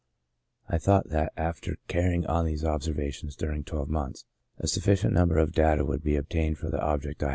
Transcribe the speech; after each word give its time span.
I 0.67 0.79
thought 0.79 1.09
that, 1.09 1.31
after 1.37 1.77
carrying 1.87 2.25
on 2.25 2.45
these 2.47 2.65
observations 2.65 3.35
during 3.35 3.63
twelve 3.63 3.87
months, 3.87 4.25
a 4.57 4.65
sufficient 4.65 5.13
number 5.13 5.37
of 5.37 5.51
data 5.53 5.85
would 5.85 6.03
be 6.03 6.15
obtained 6.15 6.57
for 6.57 6.71
the 6.71 6.81
object 6.81 7.21
I 7.21 7.25
had 7.25 7.27
in 7.27 7.29
view. 7.29 7.29